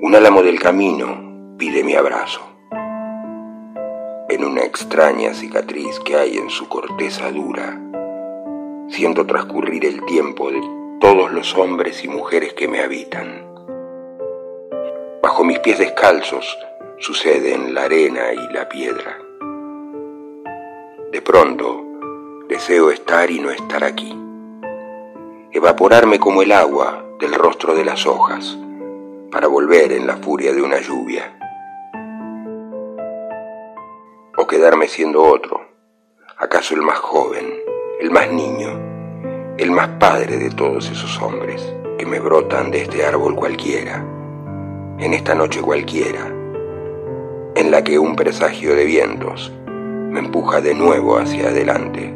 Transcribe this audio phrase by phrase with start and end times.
[0.00, 2.40] Un álamo del camino pide mi abrazo.
[4.28, 7.80] En una extraña cicatriz que hay en su corteza dura,
[8.88, 10.60] siento transcurrir el tiempo de
[11.04, 13.46] todos los hombres y mujeres que me habitan.
[15.22, 16.58] Bajo mis pies descalzos
[16.98, 19.18] suceden la arena y la piedra.
[21.12, 21.84] De pronto
[22.48, 24.18] deseo estar y no estar aquí,
[25.52, 28.56] evaporarme como el agua del rostro de las hojas
[29.30, 31.38] para volver en la furia de una lluvia,
[34.38, 35.68] o quedarme siendo otro,
[36.38, 37.52] acaso el más joven,
[38.00, 38.93] el más niño,
[39.56, 44.04] el más padre de todos esos hombres que me brotan de este árbol cualquiera,
[44.98, 46.26] en esta noche cualquiera,
[47.54, 52.12] en la que un presagio de vientos me empuja de nuevo hacia adelante,